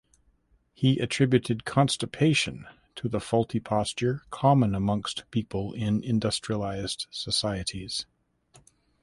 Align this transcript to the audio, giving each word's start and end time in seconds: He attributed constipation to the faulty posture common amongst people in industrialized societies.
He 0.73 0.97
attributed 0.97 1.63
constipation 1.63 2.65
to 2.95 3.07
the 3.07 3.19
faulty 3.19 3.59
posture 3.59 4.23
common 4.31 4.73
amongst 4.73 5.29
people 5.29 5.73
in 5.73 6.03
industrialized 6.03 7.05
societies. 7.11 8.07